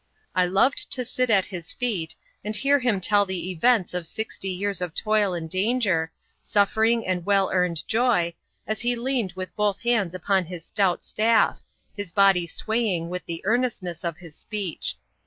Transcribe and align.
I 0.33 0.45
loved 0.47 0.91
to 0.93 1.05
sit 1.05 1.29
at 1.29 1.45
his 1.45 1.71
feet, 1.71 2.15
and 2.43 2.55
hear 2.55 2.79
him 2.79 2.99
tell 2.99 3.23
the 3.23 3.51
events 3.51 3.93
of 3.93 4.07
sixty 4.07 4.49
years 4.49 4.81
of 4.81 4.95
toil 4.95 5.35
and 5.35 5.47
danger, 5.47 6.11
suffering 6.41 7.05
and 7.05 7.23
well 7.23 7.51
earned 7.53 7.87
joy, 7.87 8.33
as 8.65 8.81
he 8.81 8.95
leaned 8.95 9.33
with 9.33 9.55
both 9.55 9.81
hands 9.81 10.15
upon 10.15 10.45
his 10.45 10.65
stout 10.65 11.03
staff, 11.03 11.59
his 11.95 12.11
body 12.13 12.47
swaying 12.47 13.09
with 13.11 13.27
the 13.27 13.41
earnestness 13.45 14.03
of 14.03 14.17
his 14.17 14.35
speech. 14.35 14.95